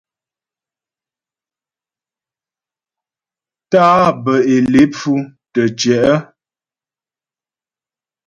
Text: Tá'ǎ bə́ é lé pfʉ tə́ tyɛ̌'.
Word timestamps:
Tá'ǎ 3.71 4.05
bə́ 4.23 4.37
é 4.53 4.55
lé 4.73 4.81
pfʉ 4.93 5.13
tə́ 5.53 5.65
tyɛ̌'. 5.79 6.15